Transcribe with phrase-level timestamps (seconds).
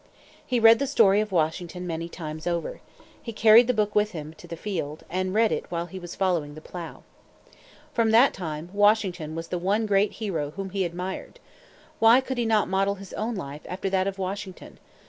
[0.43, 2.81] He read the story of Washington many times over.
[3.21, 6.15] He carried the book with him to the field, and read it while he was
[6.15, 7.03] following the plow.
[7.93, 11.39] From that time, Washington was the one great hero whom he admired.
[11.99, 14.79] Why could not he model his own life after that of Washington?